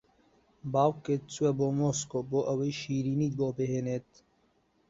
باوکت 0.73 1.21
چووە 1.33 1.51
بۆ 1.59 1.67
مۆسکۆ 1.77 2.19
بۆ 2.31 2.39
ئەوەی 2.47 2.73
شیرینیت 2.79 3.33
بۆ 3.39 3.47
بھێنێت 3.57 4.09